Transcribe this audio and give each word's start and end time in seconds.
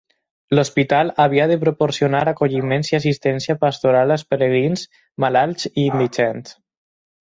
L'hospital 0.59 1.11
havia 1.25 1.45
de 1.51 1.57
proporcionar 1.65 2.23
acolliment 2.33 2.87
i 2.93 2.99
assistència 3.01 3.59
pastoral 3.67 4.17
als 4.19 4.27
pelegrins, 4.35 4.91
malalts 5.27 5.75
i 5.75 5.89
indigents. 5.91 6.61